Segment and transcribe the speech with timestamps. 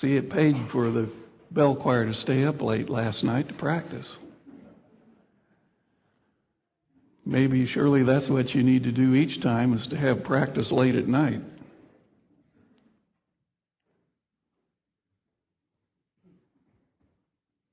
[0.00, 1.10] See, it paid for the
[1.50, 4.08] bell choir to stay up late last night to practice.
[7.26, 10.94] Maybe, surely that's what you need to do each time is to have practice late
[10.94, 11.42] at night.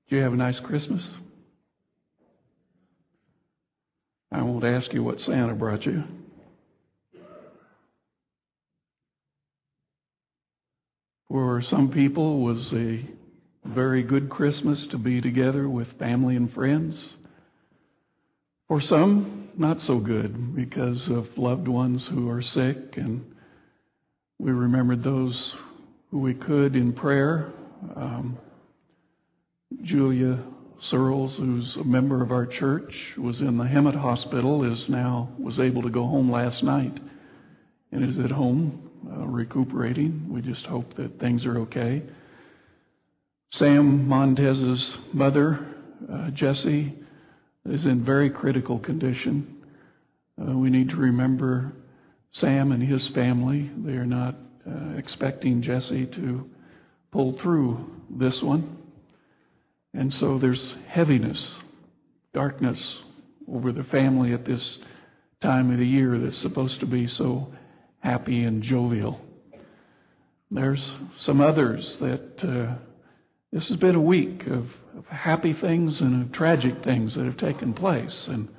[0.10, 1.08] Did you have a nice Christmas?
[4.32, 6.04] I won't ask you what Santa brought you.
[11.30, 13.04] For some people was a
[13.66, 17.04] very good Christmas to be together with family and friends.
[18.70, 23.36] For some, not so good because of loved ones who are sick, and
[24.40, 25.54] we remembered those
[26.12, 27.52] who we could in prayer.
[27.96, 28.38] Um,
[29.82, 30.42] Julia
[30.80, 35.60] Searles, who's a member of our church, was in the Hemet Hospital, is now was
[35.60, 36.98] able to go home last night,
[37.92, 40.28] and is at home uh, recuperating.
[40.30, 42.04] We just hope that things are okay.
[43.52, 45.66] Sam Montez's mother,
[46.12, 46.94] uh, Jessie,
[47.66, 49.64] is in very critical condition.
[50.40, 51.74] Uh, we need to remember
[52.32, 53.72] Sam and his family.
[53.78, 54.36] They are not
[54.70, 56.50] uh, expecting Jesse to
[57.12, 58.78] pull through this one.
[59.94, 61.56] And so there's heaviness,
[62.34, 62.98] darkness
[63.52, 64.78] over the family at this
[65.42, 67.52] time of the year that's supposed to be so
[68.00, 69.20] happy and jovial.
[70.50, 72.76] There's some others that uh,
[73.52, 74.68] this has been a week of,
[74.98, 78.28] of happy things and of tragic things that have taken place.
[78.28, 78.50] And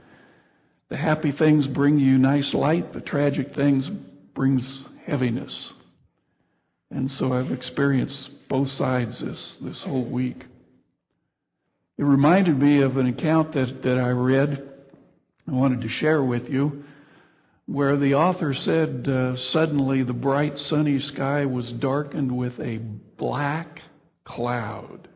[0.88, 3.88] the happy things bring you nice light, the tragic things
[4.34, 5.72] brings heaviness.
[6.90, 10.46] And so I've experienced both sides this, this whole week.
[11.98, 14.68] It reminded me of an account that, that I read,
[15.46, 16.84] I wanted to share with you,
[17.68, 22.78] where the author said uh, suddenly the bright sunny sky was darkened with a
[23.18, 23.82] black
[24.24, 25.06] cloud.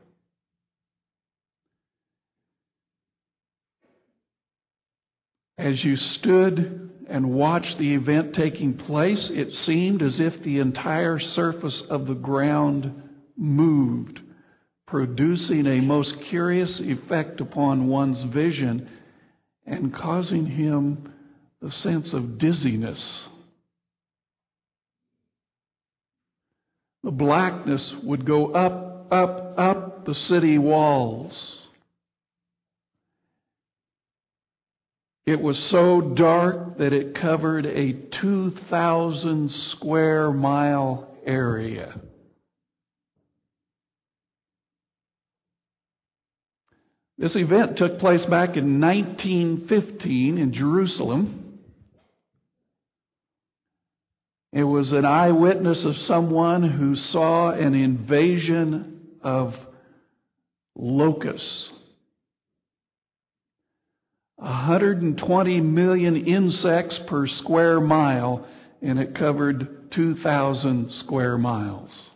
[5.56, 11.18] As you stood and watched the event taking place, it seemed as if the entire
[11.18, 13.02] surface of the ground
[13.36, 14.20] moved
[14.86, 18.86] producing a most curious effect upon one's vision
[19.64, 21.11] and causing him
[21.62, 23.28] the sense of dizziness.
[27.04, 31.60] The blackness would go up, up, up the city walls.
[35.24, 42.00] It was so dark that it covered a 2,000 square mile area.
[47.18, 51.41] This event took place back in 1915 in Jerusalem.
[54.52, 59.56] It was an eyewitness of someone who saw an invasion of
[60.76, 61.70] locusts.
[64.36, 68.46] 120 million insects per square mile,
[68.82, 72.10] and it covered 2,000 square miles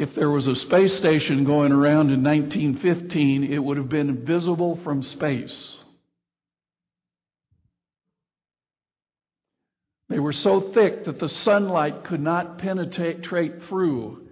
[0.00, 4.80] if there was a space station going around in 1915, it would have been visible
[4.82, 5.76] from space.
[10.10, 14.26] They were so thick that the sunlight could not penetrate through,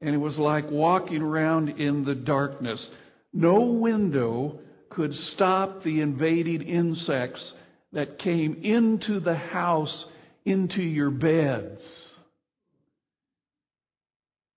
[0.00, 2.90] and it was like walking around in the darkness.
[3.32, 4.58] No window
[4.90, 7.52] could stop the invading insects
[7.92, 10.04] that came into the house,
[10.44, 12.10] into your beds.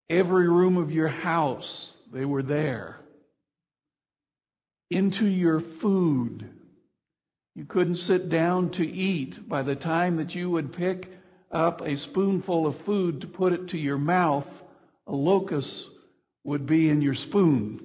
[0.09, 2.97] Every room of your house, they were there.
[4.89, 6.49] Into your food.
[7.57, 9.49] You couldn't sit down to eat.
[9.49, 11.09] By the time that you would pick
[11.51, 14.45] up a spoonful of food to put it to your mouth,
[15.07, 15.87] a locust
[16.43, 17.83] would be in your spoon.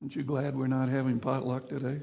[0.00, 2.00] Aren't you glad we're not having potluck today?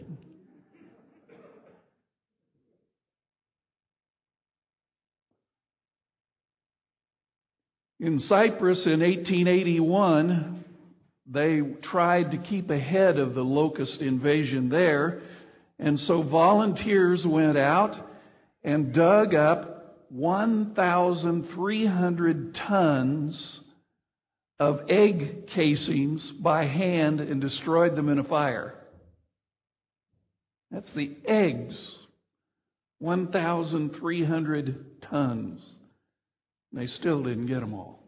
[8.02, 10.55] In Cyprus in 1881,
[11.28, 15.24] they tried to keep ahead of the locust invasion there,
[15.80, 17.98] and so volunteers went out
[18.64, 23.60] and dug up 1,300 tons
[24.60, 28.76] of egg casings by hand and destroyed them in a fire.
[30.72, 31.98] That's the eggs.
[33.00, 35.62] 1,300 tons.
[36.72, 38.05] They still didn't get them all.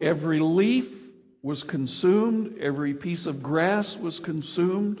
[0.00, 0.86] Every leaf
[1.42, 5.00] was consumed, every piece of grass was consumed,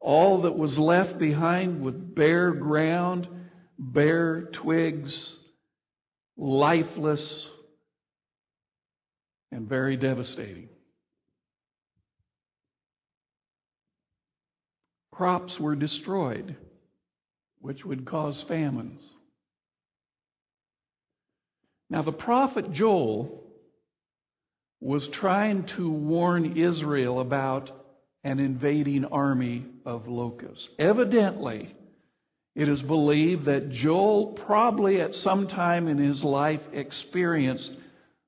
[0.00, 3.28] all that was left behind with bare ground,
[3.78, 5.36] bare twigs,
[6.36, 7.46] lifeless,
[9.50, 10.68] and very devastating.
[15.12, 16.56] Crops were destroyed,
[17.60, 19.00] which would cause famines.
[21.90, 23.41] Now, the prophet Joel
[24.82, 27.70] was trying to warn Israel about
[28.24, 30.68] an invading army of locusts.
[30.76, 31.72] Evidently,
[32.56, 37.72] it is believed that Joel probably at some time in his life experienced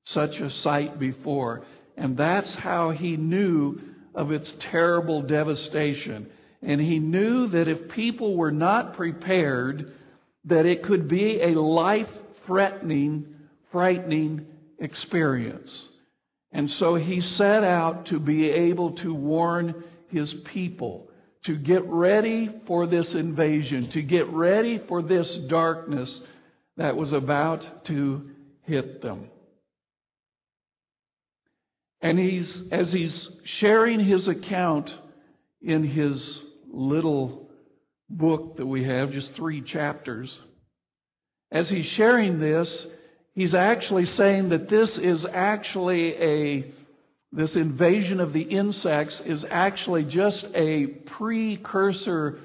[0.05, 1.67] such a sight before.
[1.97, 3.81] And that's how he knew
[4.15, 6.31] of its terrible devastation.
[6.63, 9.93] And he knew that if people were not prepared,
[10.45, 12.09] that it could be a life
[12.47, 13.35] threatening,
[13.73, 14.47] frightening
[14.79, 15.89] experience.
[16.55, 21.11] And so he set out to be able to warn his people
[21.43, 26.21] to get ready for this invasion, to get ready for this darkness
[26.77, 28.31] that was about to
[28.63, 29.27] hit them.
[32.01, 34.95] And he's, as he's sharing his account
[35.61, 36.41] in his
[36.71, 37.51] little
[38.09, 40.39] book that we have, just three chapters,
[41.51, 42.87] as he's sharing this,
[43.35, 46.75] he's actually saying that this is actually a
[47.33, 52.39] this invasion of the insects is actually just a precursor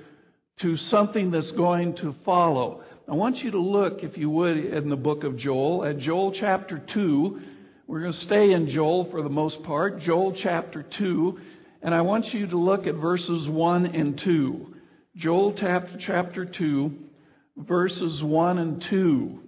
[0.62, 2.82] to something that's going to follow.
[3.08, 6.32] I want you to look, if you would, in the book of Joel, at Joel
[6.32, 7.42] chapter 2.
[7.88, 11.40] We're going to stay in Joel for the most part, Joel chapter 2,
[11.82, 14.74] and I want you to look at verses 1 and 2.
[15.16, 16.94] Joel chapter 2,
[17.58, 19.40] verses 1 and 2.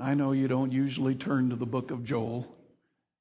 [0.00, 2.46] I know you don't usually turn to the book of Joel.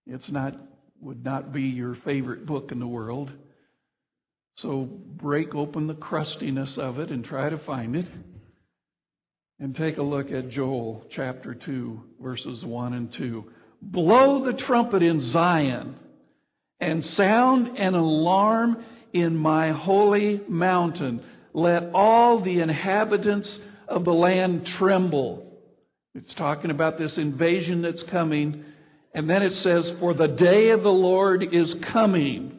[0.06, 0.56] It's not
[1.02, 3.32] would not be your favorite book in the world.
[4.58, 8.08] So break open the crustiness of it and try to find it.
[9.60, 13.46] And take a look at Joel chapter 2 verses 1 and 2.
[13.82, 15.96] Blow the trumpet in Zion
[16.80, 18.84] and sound an alarm
[19.14, 21.24] in my holy mountain.
[21.54, 25.47] Let all the inhabitants of the land tremble.
[26.18, 28.66] It's talking about this invasion that's coming.
[29.14, 32.58] And then it says, For the day of the Lord is coming,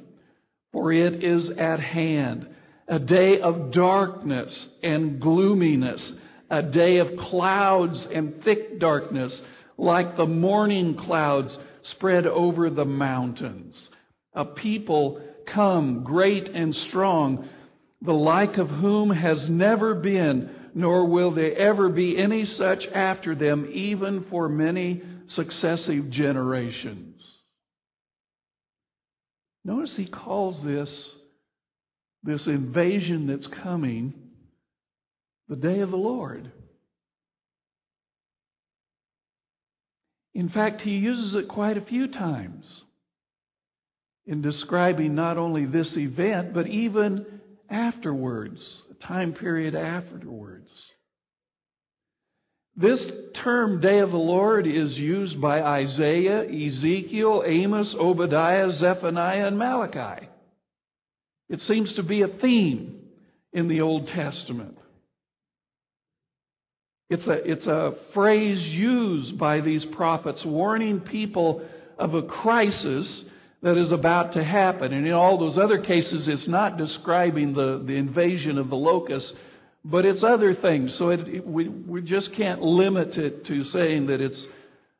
[0.71, 2.47] for it is at hand.
[2.87, 6.13] A day of darkness and gloominess,
[6.49, 9.43] a day of clouds and thick darkness,
[9.77, 13.91] like the morning clouds spread over the mountains.
[14.35, 17.49] A people come great and strong,
[18.03, 23.35] the like of whom has never been nor will there ever be any such after
[23.35, 27.23] them, even for many successive generations.
[29.65, 31.11] Notice he calls this,
[32.23, 34.15] this invasion that's coming,
[35.49, 36.51] the day of the Lord.
[40.35, 42.85] In fact, he uses it quite a few times
[44.27, 47.27] in describing not only this event, but even
[47.69, 50.71] afterwards time period afterwards.
[52.77, 59.59] This term, Day of the Lord, is used by Isaiah, Ezekiel, Amos, Obadiah, Zephaniah, and
[59.59, 60.29] Malachi.
[61.49, 63.01] It seems to be a theme
[63.53, 64.79] in the Old Testament.
[67.11, 71.63] It's a, it's a phrase used by these prophets warning people
[71.99, 73.25] of a crisis
[73.63, 74.93] that is about to happen.
[74.93, 79.33] And in all those other cases, it's not describing the, the invasion of the locusts,
[79.85, 80.95] but it's other things.
[80.95, 84.47] So it, it, we, we just can't limit it to saying that it's,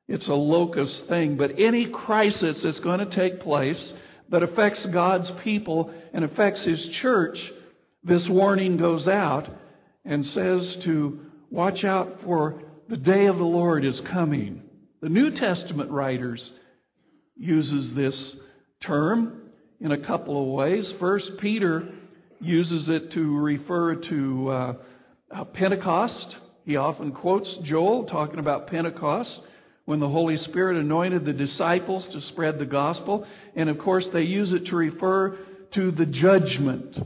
[0.09, 1.37] it's a locust thing.
[1.37, 3.95] But any crisis that's going to take place
[4.31, 7.53] that affects God's people and affects His church,
[8.03, 9.49] this warning goes out
[10.05, 14.63] and says to watch out for the day of the Lord is coming.
[15.01, 16.51] The New Testament writers
[17.37, 18.37] uses this
[18.81, 20.93] term in a couple of ways.
[20.99, 21.89] First, Peter
[22.41, 24.75] uses it to refer to uh,
[25.31, 26.37] uh, Pentecost.
[26.65, 29.41] He often quotes Joel talking about Pentecost
[29.85, 33.27] when the Holy Spirit anointed the disciples to spread the gospel.
[33.57, 35.37] And of course, they use it to refer
[35.73, 36.99] to the judgment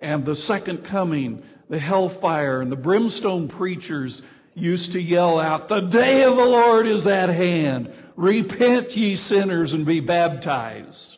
[0.00, 4.20] and the second coming, the hellfire, and the brimstone preachers
[4.54, 7.92] used to yell out, The day of the Lord is at hand.
[8.16, 11.16] Repent, ye sinners, and be baptized.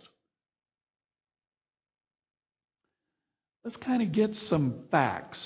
[3.65, 5.45] Let's kind of get some facts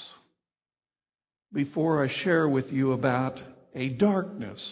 [1.52, 3.42] before I share with you about
[3.74, 4.62] a darkness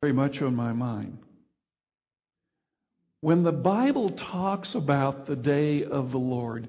[0.00, 1.18] very much on my mind.
[3.20, 6.68] When the Bible talks about the day of the Lord,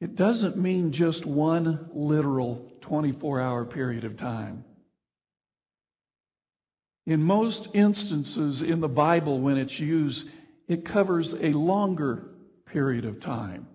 [0.00, 4.64] it doesn't mean just one literal 24 hour period of time.
[7.10, 10.22] In most instances in the Bible, when it's used,
[10.68, 12.28] it covers a longer
[12.66, 13.66] period of time.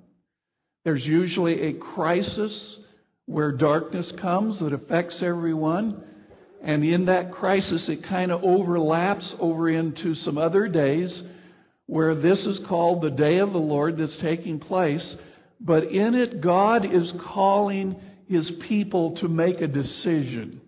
[0.86, 2.78] There's usually a crisis
[3.26, 6.02] where darkness comes that affects everyone.
[6.64, 11.22] And in that crisis, it kind of overlaps over into some other days
[11.88, 15.14] where this is called the day of the Lord that's taking place.
[15.60, 17.98] But in it, God is calling
[18.30, 20.62] his people to make a decision.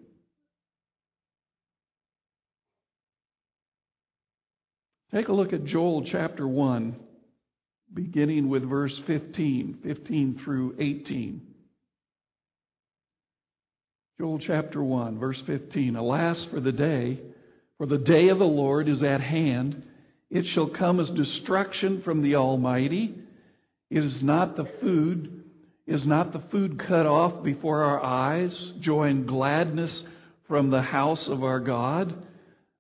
[5.14, 6.96] Take a look at Joel chapter 1,
[7.94, 11.42] beginning with verse 15, 15 through 18.
[14.20, 15.96] Joel chapter 1, verse 15.
[15.96, 17.22] Alas for the day,
[17.78, 19.82] for the day of the Lord is at hand.
[20.30, 23.16] It shall come as destruction from the Almighty.
[23.90, 25.46] It is not the food,
[25.86, 30.04] is not the food cut off before our eyes, joy and gladness
[30.50, 32.27] from the house of our God.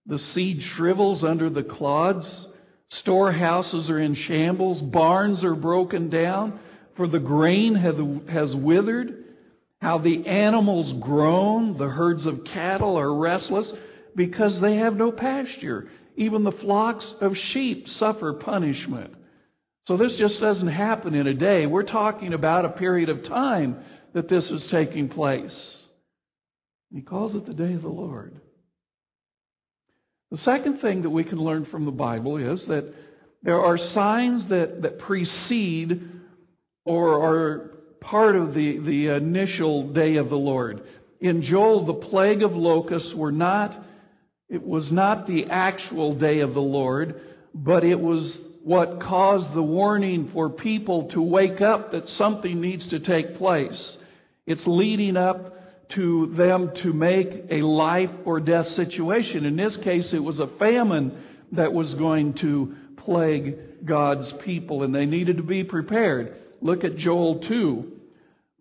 [0.07, 2.47] The seed shrivels under the clods.
[2.89, 4.81] Storehouses are in shambles.
[4.81, 6.59] Barns are broken down,
[6.95, 9.25] for the grain has withered.
[9.81, 11.77] How the animals groan.
[11.77, 13.71] The herds of cattle are restless
[14.15, 15.89] because they have no pasture.
[16.15, 19.13] Even the flocks of sheep suffer punishment.
[19.85, 21.65] So this just doesn't happen in a day.
[21.65, 23.83] We're talking about a period of time
[24.13, 25.77] that this is taking place.
[26.91, 28.41] He calls it the day of the Lord.
[30.31, 32.93] The second thing that we can learn from the Bible is that
[33.43, 36.09] there are signs that, that precede
[36.85, 40.83] or are part of the, the initial day of the Lord.
[41.21, 43.77] In Joel, the plague of locusts were not,
[44.49, 47.21] it was not the actual day of the Lord,
[47.53, 52.87] but it was what caused the warning for people to wake up that something needs
[52.87, 53.97] to take place.
[54.45, 55.56] It's leading up
[55.89, 59.45] to them to make a life or death situation.
[59.45, 61.17] In this case, it was a famine
[61.53, 66.35] that was going to plague God's people, and they needed to be prepared.
[66.61, 67.91] Look at Joel 2,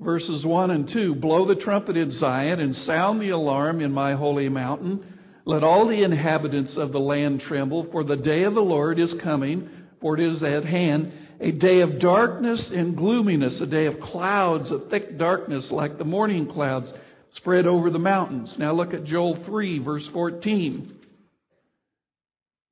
[0.01, 1.17] verses 1 and 2.
[1.17, 5.05] Blow the trumpet in Zion and sound the alarm in my holy mountain.
[5.45, 9.15] Let all the inhabitants of the land tremble, for the day of the Lord is
[9.15, 9.69] coming
[10.01, 14.71] for it is at hand a day of darkness and gloominess, a day of clouds,
[14.71, 16.93] a thick darkness like the morning clouds
[17.37, 18.57] spread over the mountains.
[18.59, 20.97] Now look at Joel 3, verse 14.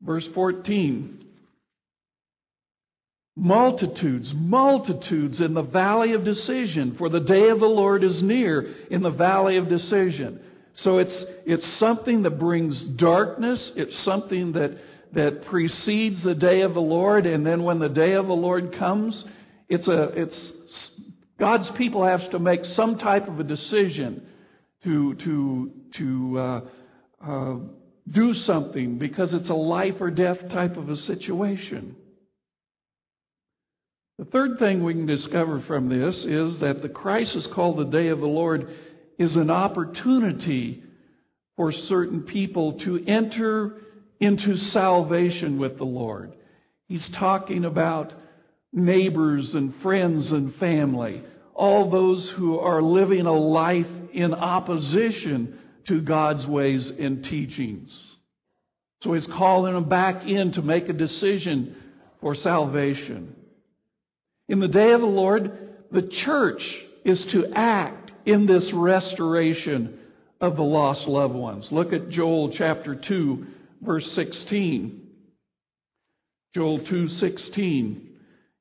[0.02, 1.24] Verse 14.
[3.36, 8.74] Multitudes, multitudes in the valley of decision, for the day of the Lord is near
[8.90, 10.40] in the valley of decision.
[10.74, 13.72] So it's, it's something that brings darkness.
[13.74, 14.78] It's something that
[15.14, 18.74] that precedes the day of the Lord, and then when the day of the Lord
[18.74, 19.24] comes,
[19.68, 20.52] it's a it's
[21.38, 24.26] God's people have to make some type of a decision
[24.84, 26.60] to to to uh,
[27.26, 27.56] uh,
[28.10, 31.96] do something because it's a life or death type of a situation.
[34.18, 38.08] The third thing we can discover from this is that the crisis called the day
[38.08, 38.72] of the Lord
[39.18, 40.84] is an opportunity
[41.56, 43.74] for certain people to enter
[44.20, 46.34] into salvation with the Lord.
[46.88, 48.12] He's talking about
[48.72, 51.22] neighbors and friends and family,
[51.54, 57.92] all those who are living a life in opposition to God's ways and teachings.
[59.02, 61.76] So he's calling them back in to make a decision
[62.20, 63.34] for salvation.
[64.48, 65.58] In the day of the Lord,
[65.90, 69.98] the church is to act in this restoration
[70.40, 71.70] of the lost loved ones.
[71.70, 73.46] Look at Joel chapter 2,
[73.82, 75.02] verse 16.
[76.54, 78.10] Joel 2:16.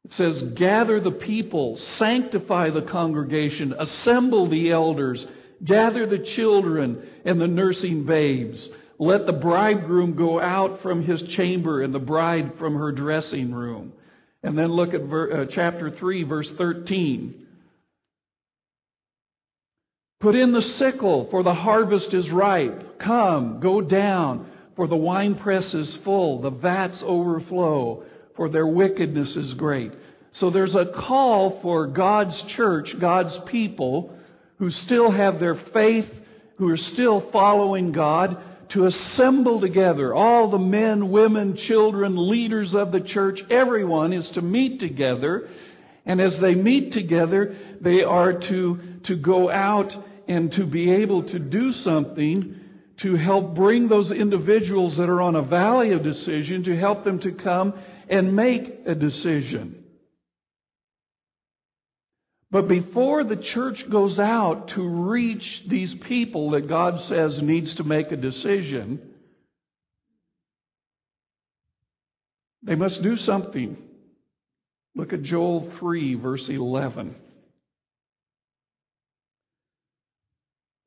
[0.04, 5.26] It says, "Gather the people, sanctify the congregation, assemble the elders,
[5.64, 8.70] gather the children and the nursing babes.
[9.00, 13.94] Let the bridegroom go out from his chamber and the bride from her dressing room."
[14.44, 17.48] And then look at ver, uh, chapter 3 verse 13.
[20.20, 23.00] Put in the sickle, for the harvest is ripe.
[23.00, 28.04] Come, go down for the winepress is full, the vats overflow,
[28.36, 29.92] for their wickedness is great.
[30.32, 34.18] So there's a call for God's church, God's people,
[34.60, 36.10] who still have their faith,
[36.58, 40.14] who are still following God, to assemble together.
[40.14, 45.50] All the men, women, children, leaders of the church, everyone is to meet together.
[46.06, 49.96] And as they meet together, they are to, to go out
[50.28, 52.60] and to be able to do something
[52.98, 57.20] to help bring those individuals that are on a valley of decision to help them
[57.20, 57.74] to come
[58.10, 59.83] and make a decision.
[62.54, 67.84] But before the church goes out to reach these people that God says needs to
[67.84, 69.02] make a decision,
[72.62, 73.76] they must do something.
[74.96, 77.16] Look at Joel 3, verse 11.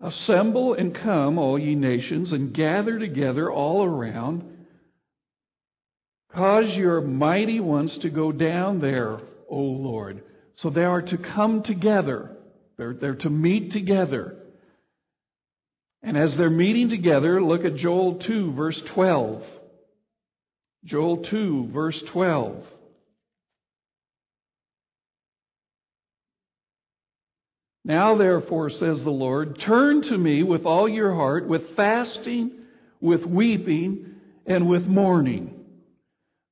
[0.01, 4.45] Assemble and come, all ye nations, and gather together all around.
[6.33, 9.19] Cause your mighty ones to go down there,
[9.51, 10.23] O Lord.
[10.57, 12.37] So they are to come together.
[12.79, 14.37] They're, they're to meet together.
[16.03, 19.43] And as they're meeting together, look at Joel 2, verse 12.
[20.85, 22.65] Joel 2, verse 12.
[27.85, 32.51] Now, therefore, says the Lord, turn to me with all your heart, with fasting,
[33.01, 35.55] with weeping, and with mourning.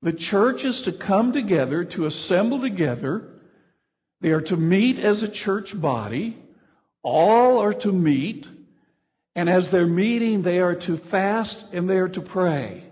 [0.02, 3.33] The church is to come together, to assemble together.
[4.20, 6.38] They are to meet as a church body.
[7.02, 8.48] All are to meet.
[9.36, 12.86] And as they're meeting, they are to fast and they are to pray.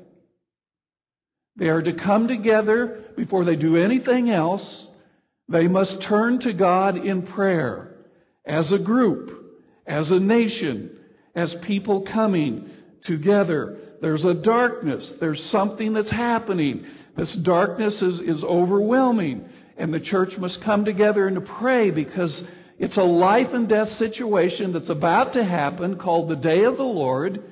[1.57, 4.89] They are to come together before they do anything else.
[5.49, 7.95] They must turn to God in prayer
[8.45, 9.55] as a group,
[9.87, 10.99] as a nation,
[11.35, 12.71] as people coming
[13.05, 13.79] together.
[14.01, 15.13] There's a darkness.
[15.21, 16.87] There's something that's happening.
[17.17, 19.49] This darkness is, is overwhelming.
[19.83, 22.41] And the church must come together and to pray because
[22.79, 26.85] it's a life and death situation that's about to happen called the day of the
[26.85, 27.43] Lord.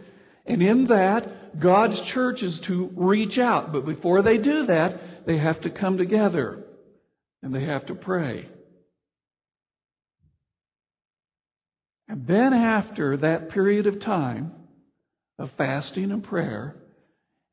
[0.47, 3.73] And in that, God's church is to reach out.
[3.73, 6.63] But before they do that, they have to come together
[7.43, 8.49] and they have to pray.
[12.07, 14.53] And then, after that period of time
[15.37, 16.77] of fasting and prayer,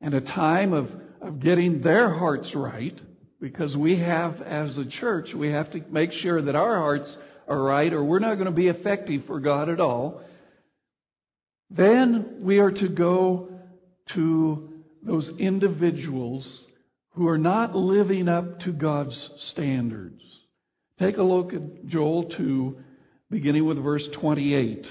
[0.00, 0.88] and a time of,
[1.20, 2.96] of getting their hearts right,
[3.40, 7.62] because we have, as a church, we have to make sure that our hearts are
[7.62, 10.22] right, or we're not going to be effective for God at all.
[11.70, 13.50] Then we are to go
[14.14, 14.70] to
[15.02, 16.64] those individuals
[17.12, 20.22] who are not living up to God's standards.
[20.98, 22.76] Take a look at Joel 2
[23.30, 24.86] beginning with verse 28.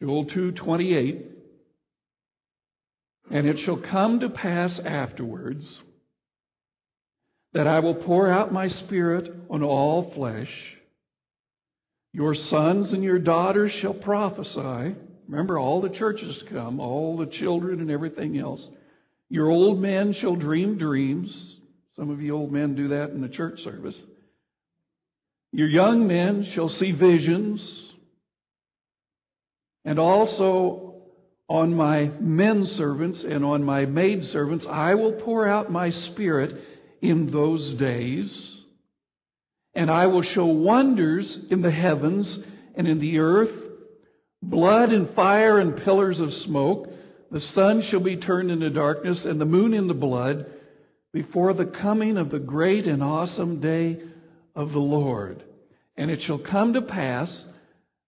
[0.00, 1.26] Joel 2:28
[3.30, 5.80] And it shall come to pass afterwards
[7.58, 10.76] that I will pour out my spirit on all flesh.
[12.12, 14.94] Your sons and your daughters shall prophesy.
[15.26, 18.64] Remember, all the churches come, all the children and everything else.
[19.28, 21.56] Your old men shall dream dreams.
[21.96, 24.00] Some of you old men do that in the church service.
[25.50, 27.60] Your young men shall see visions,
[29.84, 30.94] and also
[31.48, 36.62] on my men servants and on my maid servants I will pour out my spirit
[37.00, 38.56] in those days.
[39.74, 42.38] And I will show wonders in the heavens
[42.74, 43.54] and in the earth,
[44.42, 46.92] blood and fire and pillars of smoke.
[47.30, 50.46] The sun shall be turned into darkness and the moon into blood
[51.12, 54.00] before the coming of the great and awesome day
[54.54, 55.42] of the Lord.
[55.96, 57.46] And it shall come to pass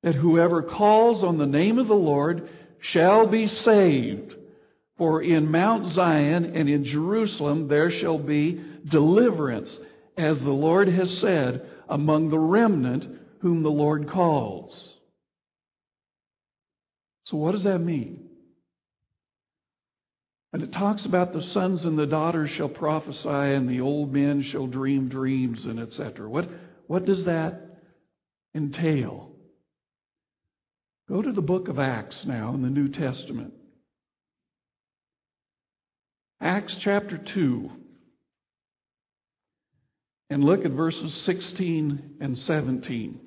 [0.03, 2.49] that whoever calls on the name of the Lord
[2.81, 4.35] shall be saved.
[4.97, 9.79] For in Mount Zion and in Jerusalem there shall be deliverance,
[10.17, 13.07] as the Lord has said, among the remnant
[13.41, 14.97] whom the Lord calls.
[17.25, 18.29] So, what does that mean?
[20.53, 24.43] And it talks about the sons and the daughters shall prophesy, and the old men
[24.43, 26.29] shall dream dreams, and etc.
[26.29, 26.49] What,
[26.89, 27.79] what does that
[28.55, 29.31] entail?
[31.09, 33.53] Go to the book of Acts now in the New Testament.
[36.41, 37.71] Acts chapter 2.
[40.31, 43.21] And look at verses 16 and 17.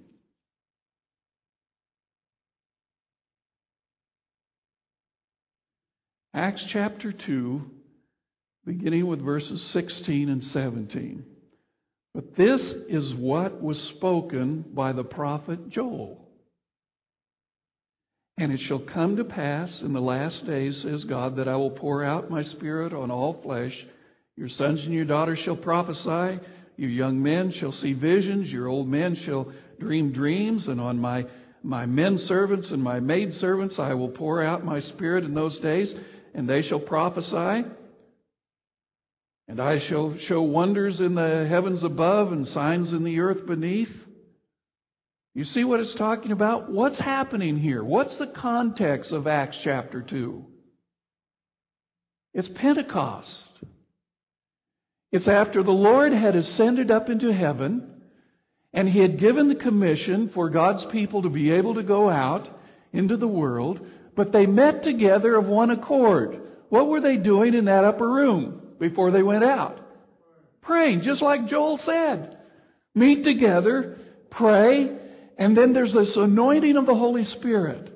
[6.33, 7.61] Acts chapter 2,
[8.65, 11.25] beginning with verses 16 and 17.
[12.15, 16.27] But this is what was spoken by the prophet Joel.
[18.37, 21.71] And it shall come to pass in the last days, says God, that I will
[21.71, 23.85] pour out my spirit on all flesh.
[24.37, 26.39] Your sons and your daughters shall prophesy.
[26.77, 28.51] Your young men shall see visions.
[28.51, 30.67] Your old men shall dream dreams.
[30.67, 31.25] And on my,
[31.61, 35.59] my men servants and my maid servants I will pour out my spirit in those
[35.59, 35.93] days
[36.33, 37.67] and they shall prophesy.
[39.47, 43.93] And I shall show wonders in the heavens above and signs in the earth beneath
[45.35, 46.71] You see what it's talking about?
[46.71, 47.83] What's happening here?
[47.83, 50.45] What's the context of Acts chapter 2?
[52.35, 53.52] It's Pentecost.
[55.13, 58.01] It's after the Lord had ascended up into heaven
[58.73, 62.49] and he had given the commission for God's people to be able to go out
[62.91, 63.79] into the world,
[64.15, 66.41] but they met together of one accord.
[66.69, 69.79] What were they doing in that upper room before they went out?
[70.63, 72.39] Praying, just like Joel said.
[72.95, 73.99] Meet together,
[74.31, 74.97] pray,
[75.37, 77.91] and then there's this anointing of the Holy Spirit.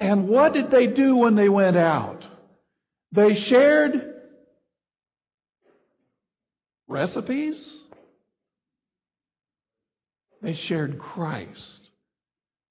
[0.00, 2.26] And what did they do when they went out?
[3.12, 4.13] They shared
[6.88, 7.56] recipes.
[10.42, 11.88] They shared Christ,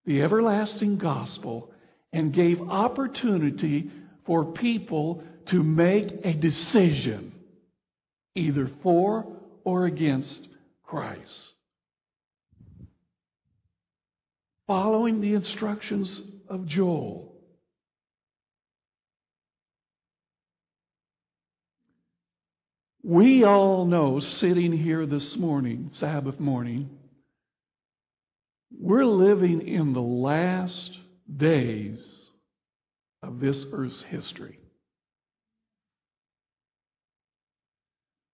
[0.06, 1.71] the everlasting gospel,
[2.12, 3.89] and gave opportunity
[4.26, 7.34] for people to make a decision,
[8.36, 9.26] either for
[9.63, 10.47] or against
[10.84, 11.54] Christ.
[14.67, 17.33] following the instructions of Joel.
[23.06, 26.89] We all know, sitting here this morning, Sabbath morning,
[28.72, 30.98] we're living in the last
[31.36, 32.00] days
[33.22, 34.58] of this earth's history.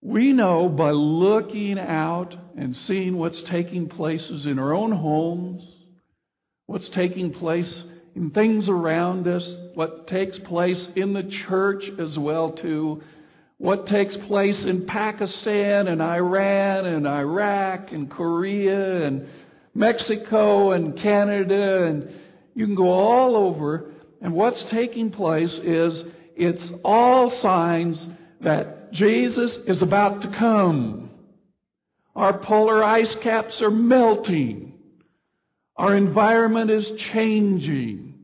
[0.04, 5.64] We know by looking out and seeing what's taking places in our own homes,
[6.68, 12.52] what's taking place in things around us, what takes place in the church as well
[12.52, 13.02] too,
[13.60, 19.28] what takes place in Pakistan and Iran and Iraq and Korea and
[19.76, 22.10] Mexico and Canada and
[22.56, 23.92] you can go all over
[24.22, 26.04] and what's taking place is
[26.38, 28.08] it's all signs
[28.40, 31.10] that Jesus is about to come.
[32.16, 34.74] Our polar ice caps are melting.
[35.76, 38.16] Our environment is changing.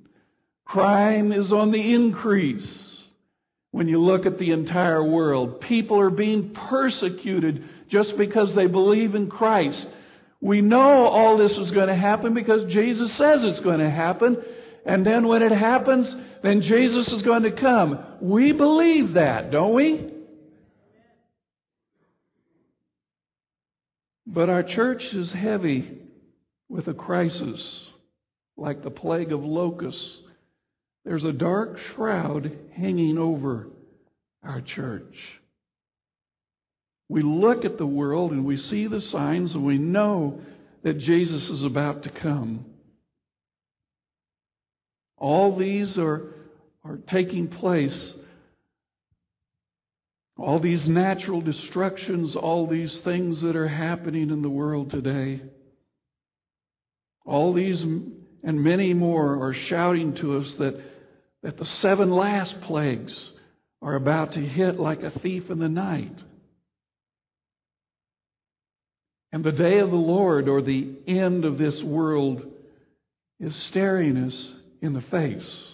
[0.63, 2.85] Crime is on the increase.
[3.76, 9.16] When you look at the entire world, people are being persecuted just because they believe
[9.16, 9.86] in Christ.
[10.40, 14.38] We know all this is going to happen because Jesus says it's going to happen.
[14.86, 18.00] And then when it happens, then Jesus is going to come.
[18.22, 20.10] We believe that, don't we?
[24.26, 25.98] But our church is heavy
[26.70, 27.88] with a crisis
[28.56, 30.20] like the plague of locusts.
[31.06, 33.68] There's a dark shroud hanging over
[34.44, 35.15] our church.
[37.08, 40.41] We look at the world and we see the signs and we know
[40.84, 42.65] that Jesus is about to come.
[45.18, 46.34] All these are,
[46.84, 48.15] are taking place.
[50.38, 55.41] All these natural destructions, all these things that are happening in the world today.
[57.26, 57.82] All these
[58.46, 60.80] and many more are shouting to us that,
[61.46, 63.32] that the seven last plagues
[63.80, 66.24] are about to hit like a thief in the night.
[69.32, 72.52] And the day of the Lord, or the end of this world,
[73.40, 75.68] is staring us in the face.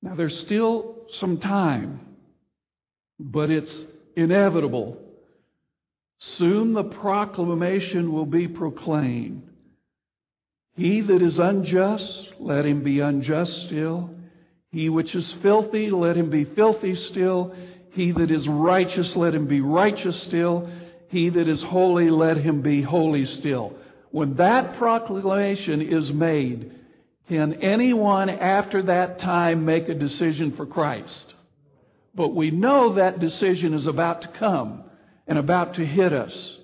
[0.00, 2.06] Now, there's still some time,
[3.18, 3.76] but it's
[4.14, 5.02] inevitable
[6.18, 9.42] Soon the proclamation will be proclaimed.
[10.76, 14.10] He that is unjust, let him be unjust still.
[14.70, 17.54] He which is filthy, let him be filthy still.
[17.92, 20.70] He that is righteous, let him be righteous still.
[21.08, 23.74] He that is holy, let him be holy still.
[24.10, 26.72] When that proclamation is made,
[27.28, 31.34] can anyone after that time make a decision for Christ?
[32.14, 34.84] But we know that decision is about to come
[35.26, 36.58] and about to hit us.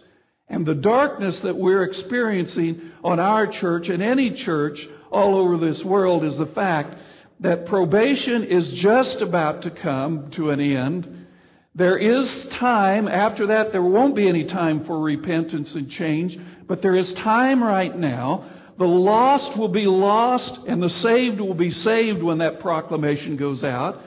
[0.49, 5.83] And the darkness that we're experiencing on our church and any church all over this
[5.85, 6.97] world is the fact
[7.41, 11.27] that probation is just about to come to an end.
[11.75, 13.73] There is time after that.
[13.73, 18.51] There won't be any time for repentance and change, but there is time right now.
[18.79, 23.65] The lost will be lost and the saved will be saved when that proclamation goes
[23.65, 24.03] out.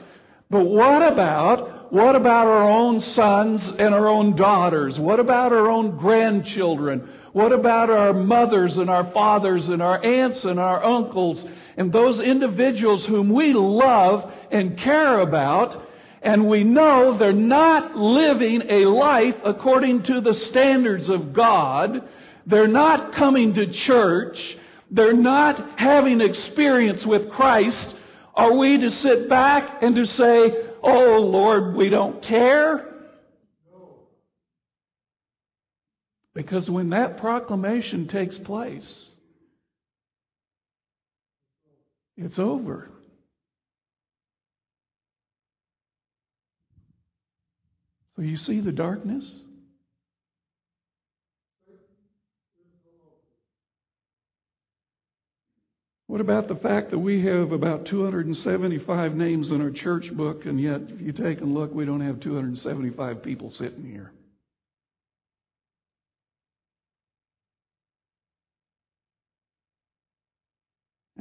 [0.50, 5.00] But what about what about our own sons and our own daughters?
[5.00, 7.08] What about our own grandchildren?
[7.36, 11.44] What about our mothers and our fathers and our aunts and our uncles
[11.76, 15.86] and those individuals whom we love and care about?
[16.22, 22.08] And we know they're not living a life according to the standards of God.
[22.46, 24.58] They're not coming to church.
[24.90, 27.96] They're not having experience with Christ.
[28.34, 32.95] Are we to sit back and to say, Oh, Lord, we don't care.
[36.36, 39.06] Because when that proclamation takes place,
[42.18, 42.90] it's over.
[48.16, 49.26] So you see the darkness?
[56.08, 60.62] What about the fact that we have about 275 names in our church book, and
[60.62, 64.12] yet, if you take a look, we don't have 275 people sitting here?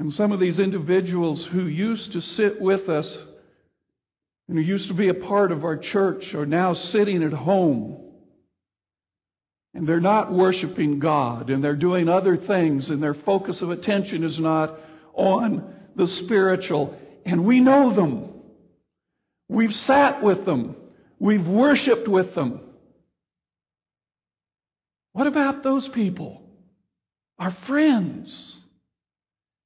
[0.05, 3.11] And some of these individuals who used to sit with us
[4.47, 8.13] and who used to be a part of our church are now sitting at home.
[9.73, 14.25] And they're not worshiping God and they're doing other things and their focus of attention
[14.25, 14.79] is not
[15.15, 16.95] on the spiritual.
[17.25, 18.29] And we know them.
[19.49, 20.77] We've sat with them.
[21.19, 22.61] We've worshiped with them.
[25.15, 26.43] What about those people?
[27.39, 28.59] Our friends.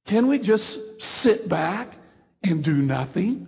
[0.07, 0.79] Can we just
[1.21, 1.93] sit back
[2.43, 3.47] and do nothing?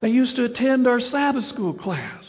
[0.00, 2.24] They used to attend our Sabbath school class.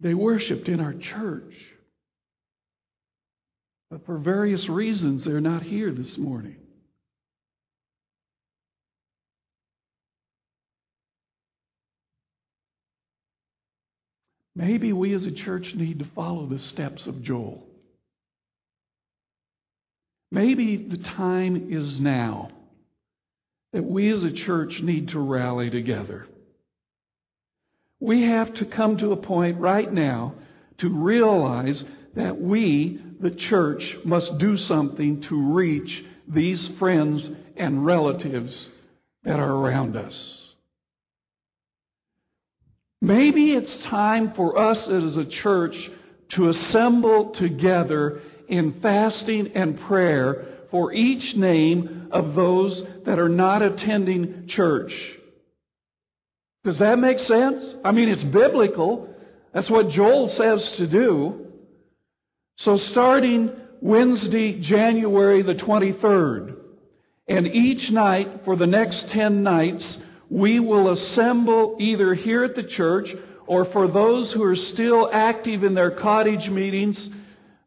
[0.00, 1.54] They worshiped in our church.
[3.88, 6.56] But for various reasons, they're not here this morning.
[14.54, 17.66] Maybe we as a church need to follow the steps of Joel.
[20.30, 22.50] Maybe the time is now
[23.72, 26.26] that we as a church need to rally together.
[28.00, 30.34] We have to come to a point right now
[30.78, 31.84] to realize
[32.14, 38.68] that we, the church, must do something to reach these friends and relatives
[39.24, 40.41] that are around us.
[43.02, 45.90] Maybe it's time for us as a church
[46.30, 53.60] to assemble together in fasting and prayer for each name of those that are not
[53.60, 54.94] attending church.
[56.62, 57.74] Does that make sense?
[57.84, 59.12] I mean, it's biblical.
[59.52, 61.48] That's what Joel says to do.
[62.58, 66.54] So starting Wednesday, January the 23rd,
[67.26, 69.98] and each night for the next 10 nights,
[70.32, 73.14] we will assemble either here at the church
[73.46, 77.10] or for those who are still active in their cottage meetings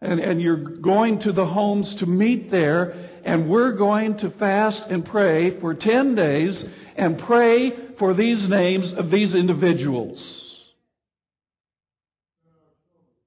[0.02, 4.84] and, and you're going to the homes to meet there, and we're going to fast
[4.90, 10.64] and pray for 10 days and pray for these names of these individuals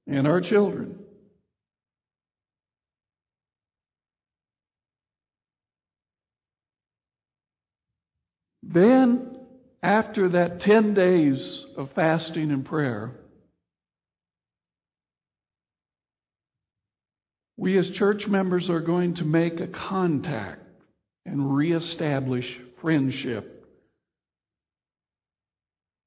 [0.09, 0.99] and our children.
[8.63, 9.28] Then,
[9.83, 13.13] after that 10 days of fasting and prayer,
[17.59, 20.63] We as church members are going to make a contact
[21.27, 22.47] and reestablish
[22.81, 23.67] friendship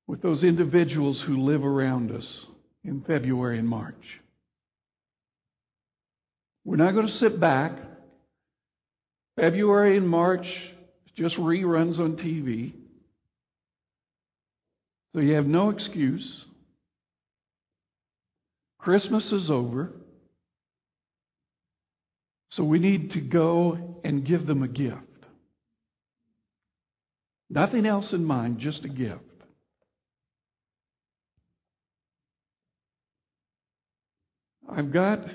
[0.08, 2.46] with those individuals who live around us
[2.86, 4.22] in February and March.
[6.64, 7.74] We're not going to sit back.
[9.36, 10.48] February and March
[11.18, 12.72] just reruns on TV.
[15.14, 16.46] So you have no excuse.
[18.80, 19.92] Christmas is over.
[22.52, 24.98] So we need to go and give them a gift.
[27.50, 29.20] Nothing else in mind, just a gift.
[34.74, 35.26] I've got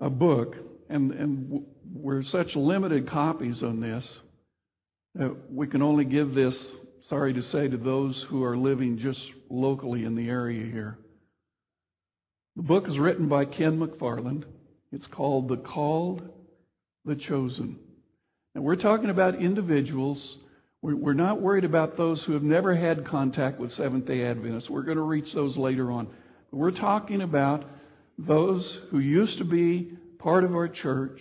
[0.00, 0.56] a book,
[0.90, 4.06] and, and we're such limited copies on this
[5.14, 6.54] that we can only give this,
[7.08, 10.98] sorry to say, to those who are living just locally in the area here.
[12.56, 14.44] The book is written by Ken McFarland.
[14.92, 16.22] It's called The Called,
[17.04, 17.78] the Chosen.
[18.54, 20.38] And we're talking about individuals.
[20.82, 24.70] We're not worried about those who have never had contact with Seventh day Adventists.
[24.70, 26.08] We're going to reach those later on.
[26.52, 27.64] We're talking about
[28.18, 31.20] those who used to be part of our church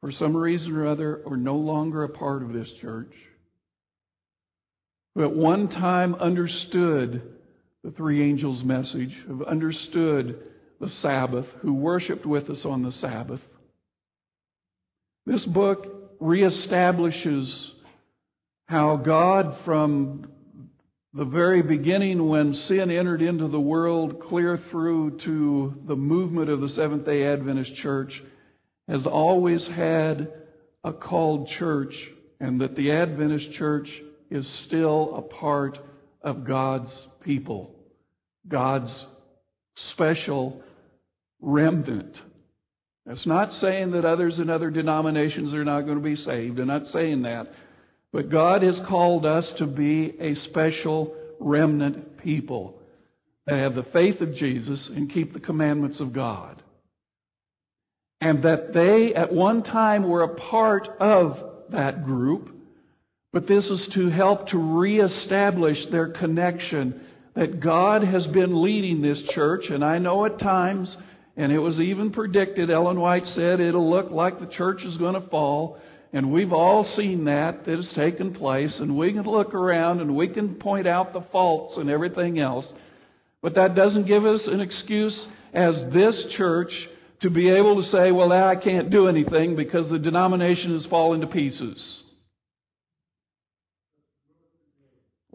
[0.00, 3.12] for some reason or other are no longer a part of this church,
[5.16, 7.22] who at one time understood
[7.82, 10.38] the three angels' message, have understood
[10.78, 13.40] the Sabbath, who worshiped with us on the Sabbath.
[15.24, 17.70] This book reestablishes
[18.66, 20.28] how God, from
[21.14, 26.60] the very beginning when sin entered into the world, clear through to the movement of
[26.60, 28.22] the Seventh day Adventist Church,
[28.86, 30.30] has always had
[30.84, 31.94] a called church
[32.38, 33.88] and that the Adventist church
[34.30, 35.78] is still a part
[36.22, 37.74] of God's people,
[38.48, 39.06] God's
[39.76, 40.62] special
[41.40, 42.20] remnant.
[43.04, 46.58] That's not saying that others in other denominations are not going to be saved.
[46.58, 47.52] I'm not saying that.
[48.12, 52.80] But God has called us to be a special remnant people
[53.46, 56.62] that have the faith of Jesus and keep the commandments of God.
[58.20, 61.38] And that they at one time were a part of
[61.70, 62.55] that group,
[63.36, 66.98] but this is to help to reestablish their connection
[67.34, 69.68] that God has been leading this church.
[69.68, 70.96] And I know at times,
[71.36, 75.20] and it was even predicted, Ellen White said it'll look like the church is going
[75.20, 75.78] to fall.
[76.14, 80.16] And we've all seen that that has taken place, and we can look around and
[80.16, 82.72] we can point out the faults and everything else.
[83.42, 86.88] But that doesn't give us an excuse as this church
[87.20, 91.20] to be able to say, well, I can't do anything because the denomination has fallen
[91.20, 92.04] to pieces.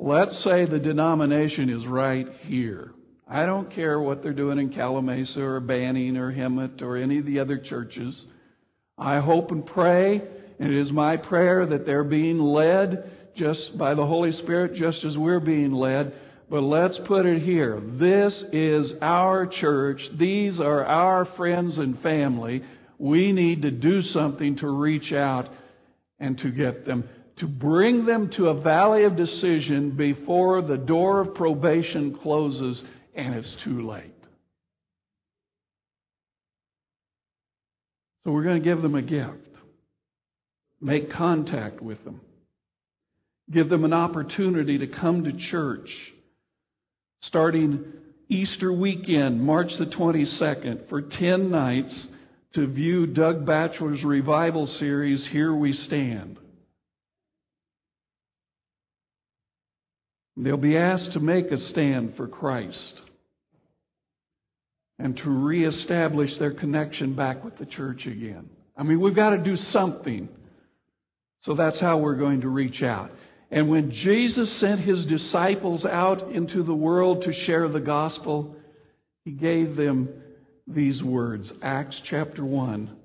[0.04, 2.92] Let's say the denomination is right here.
[3.30, 7.28] I don't care what they're doing in Calimesa or Banning or Hemet or any of
[7.28, 8.26] the other churches.
[8.98, 10.24] I hope and pray,
[10.60, 15.04] and it is my prayer that they're being led just by the Holy Spirit, just
[15.04, 16.16] as we're being led.
[16.50, 17.80] But let's put it here.
[17.80, 20.10] This is our church.
[20.18, 22.64] These are our friends and family.
[22.98, 25.54] We need to do something to reach out
[26.20, 27.08] and to get them
[27.42, 32.84] to bring them to a valley of decision before the door of probation closes
[33.16, 34.14] and it's too late.
[38.24, 39.40] So we're going to give them a gift.
[40.80, 42.22] Make contact with them.
[43.50, 45.92] Give them an opportunity to come to church
[47.24, 47.86] starting
[48.30, 52.08] Easter weekend, March the 22nd, for 10 nights
[52.54, 56.38] to view Doug Batchelor's revival series, Here We Stand.
[60.38, 63.02] They'll be asked to make a stand for Christ
[64.98, 68.50] and to reestablish their connection back with the church again.
[68.78, 70.30] I mean, we've got to do something.
[71.42, 73.12] So that's how we're going to reach out.
[73.50, 78.56] And when Jesus sent his disciples out into the world to share the gospel,
[79.26, 80.10] he gave them
[80.68, 82.96] these words Acts chapter 1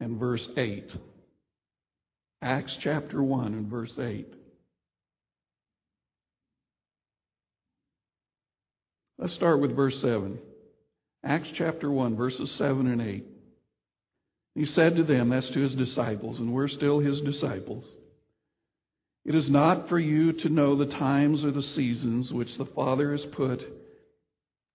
[0.00, 0.94] and verse 8.
[2.42, 4.32] Acts chapter 1 and verse 8.
[9.18, 10.38] Let's start with verse 7.
[11.24, 13.24] Acts chapter 1, verses 7 and 8.
[14.54, 17.84] He said to them, that's to his disciples, and we're still his disciples.
[19.24, 23.12] It is not for you to know the times or the seasons which the Father
[23.12, 23.66] has put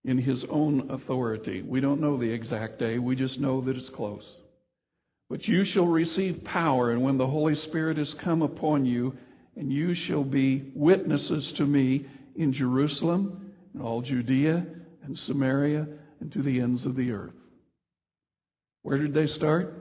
[0.04, 1.62] in his own authority.
[1.62, 4.28] We don't know the exact day, we just know that it's close.
[5.30, 9.16] But you shall receive power, and when the Holy Spirit has come upon you,
[9.56, 14.66] and you shall be witnesses to me in Jerusalem and all Judea
[15.04, 15.88] and Samaria
[16.20, 17.34] and to the ends of the earth.
[18.84, 19.74] Where did they start?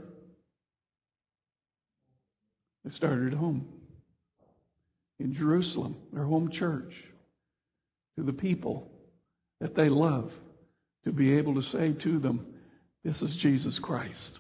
[2.85, 3.67] They started at home.
[5.19, 6.95] In Jerusalem, their home church.
[8.17, 8.91] To the people
[9.61, 10.33] that they love.
[11.05, 12.47] To be able to say to them,
[13.05, 14.39] This is Jesus Christ.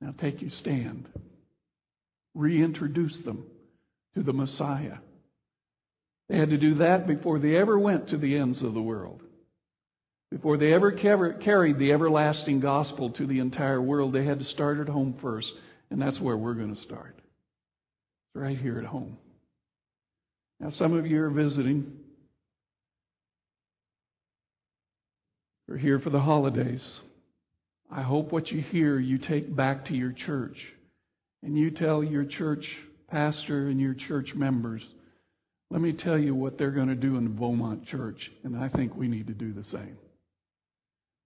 [0.00, 1.08] Now take your stand.
[2.34, 3.44] Reintroduce them
[4.14, 4.98] to the Messiah.
[6.28, 9.22] They had to do that before they ever went to the ends of the world.
[10.30, 14.78] Before they ever carried the everlasting gospel to the entire world, they had to start
[14.78, 15.50] at home first.
[15.90, 17.14] And that's where we're going to start.
[17.16, 19.16] It's right here at home.
[20.60, 21.92] Now, some of you are visiting.
[25.66, 26.82] You're here for the holidays.
[27.90, 30.58] I hope what you hear you take back to your church.
[31.42, 32.66] And you tell your church
[33.10, 34.82] pastor and your church members
[35.70, 38.68] let me tell you what they're going to do in the Beaumont Church, and I
[38.70, 39.98] think we need to do the same.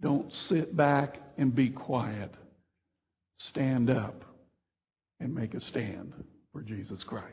[0.01, 2.35] Don't sit back and be quiet.
[3.39, 4.25] Stand up
[5.21, 6.13] and make a stand
[6.53, 7.27] for Jesus Christ.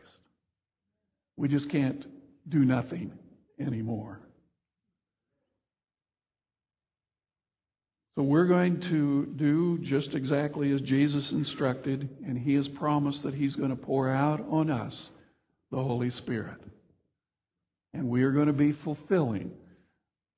[1.36, 2.06] We just can't
[2.48, 3.12] do nothing
[3.60, 4.20] anymore.
[8.16, 13.34] So we're going to do just exactly as Jesus instructed, and He has promised that
[13.34, 14.94] He's going to pour out on us
[15.72, 16.60] the Holy Spirit.
[17.94, 19.52] And we are going to be fulfilling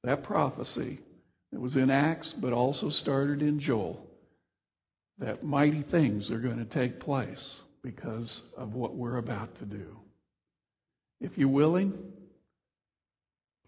[0.03, 0.99] that prophecy
[1.51, 4.05] that was in Acts, but also started in Joel.
[5.19, 9.97] That mighty things are going to take place because of what we're about to do.
[11.19, 11.93] If you're willing,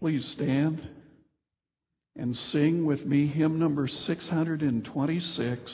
[0.00, 0.88] please stand
[2.16, 5.72] and sing with me hymn number 626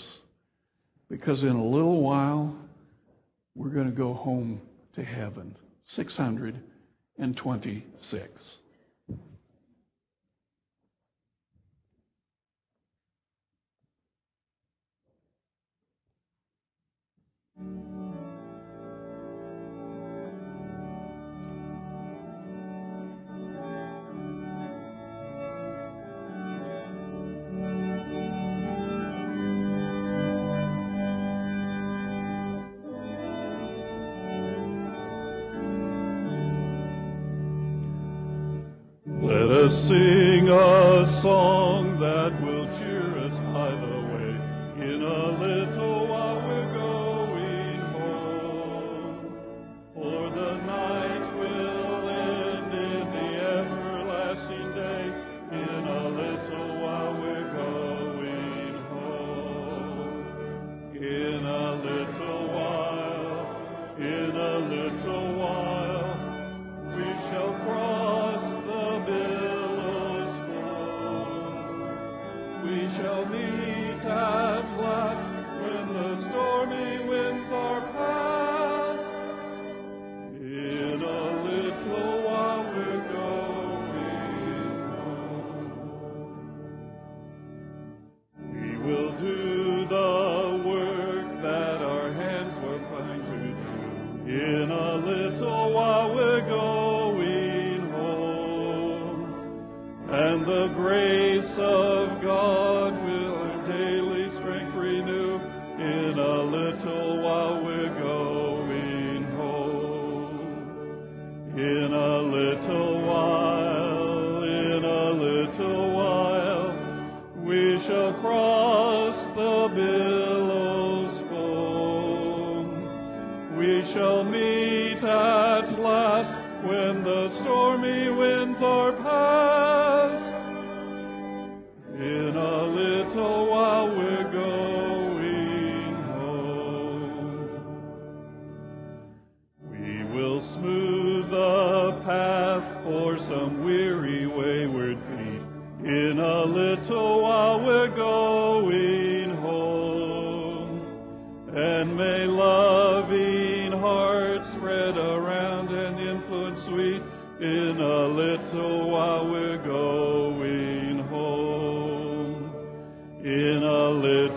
[1.08, 2.54] because in a little while
[3.54, 4.60] we're going to go home
[4.94, 5.56] to heaven
[7.20, 8.56] and 26.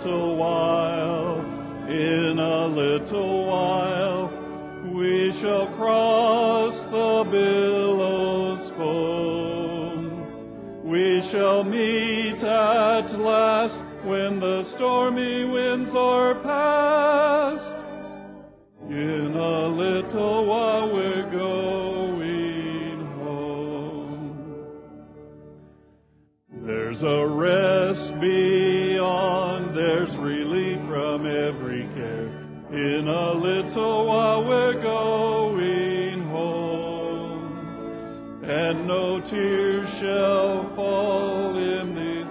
[0.04, 1.40] Little while,
[1.88, 4.30] in a little while,
[4.94, 10.10] we shall cross the billows foam.
[10.84, 17.76] We shall meet at last when the stormy winds are past.
[18.90, 24.68] In a little while we're going home.
[26.66, 28.20] There's a rest
[32.74, 37.64] In a little while we're going home.
[38.44, 42.26] And no tears shall fall in these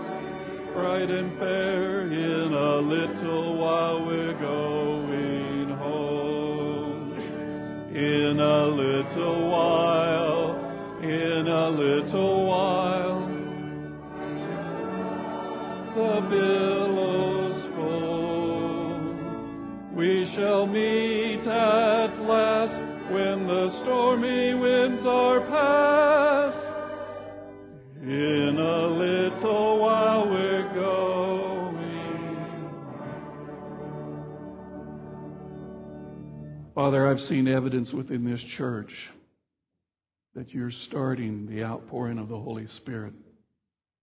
[0.74, 2.08] bright and fair.
[2.10, 7.12] In a little while we're going home.
[7.94, 10.56] In a little while,
[11.04, 13.28] in a little while,
[15.94, 16.71] the
[20.34, 22.80] shall meet at last
[23.12, 26.74] when the stormy winds are past.
[28.02, 31.12] In a little while we're going.
[36.74, 38.92] Father, I've seen evidence within this church
[40.34, 43.12] that you're starting the outpouring of the Holy Spirit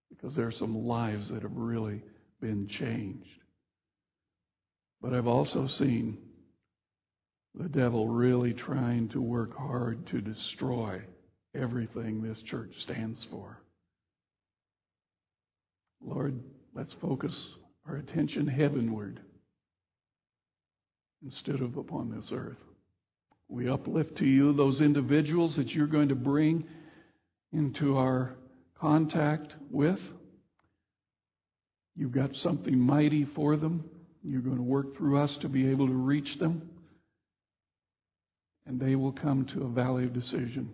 [0.10, 2.04] because there are some lives that have really
[2.40, 3.28] been changed.
[5.02, 6.18] But I've also seen
[7.56, 11.02] the devil really trying to work hard to destroy
[11.56, 13.62] everything this church stands for.
[16.02, 16.40] Lord,
[16.76, 17.34] let's focus
[17.88, 19.20] our attention heavenward
[21.24, 22.58] instead of upon this earth.
[23.48, 26.66] We uplift to you those individuals that you're going to bring
[27.52, 28.36] into our
[28.80, 30.00] contact with.
[31.96, 33.84] You've got something mighty for them.
[34.24, 36.70] You're going to work through us to be able to reach them.
[38.66, 40.72] And they will come to a valley of decision.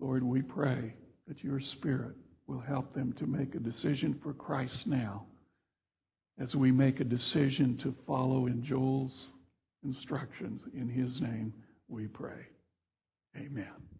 [0.00, 0.94] Lord, we pray
[1.28, 2.14] that your Spirit
[2.46, 5.24] will help them to make a decision for Christ now
[6.38, 9.26] as we make a decision to follow in Joel's
[9.84, 10.62] instructions.
[10.74, 11.52] In his name
[11.88, 12.46] we pray.
[13.36, 13.95] Amen.